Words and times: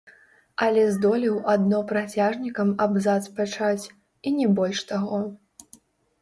Але 0.67 0.85
здолеў 0.93 1.35
адно 1.53 1.81
працяжнікам 1.91 2.71
абзац 2.87 3.19
пачаць, 3.41 3.85
і 4.25 4.35
не 4.41 4.47
больш 4.57 4.79
таго. 4.95 5.21